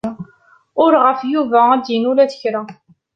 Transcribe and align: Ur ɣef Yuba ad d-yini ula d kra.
Ur 0.83 0.91
ɣef 1.05 1.19
Yuba 1.33 1.59
ad 1.73 1.79
d-yini 1.83 2.07
ula 2.11 2.25
d 2.31 2.33
kra. 2.41 2.61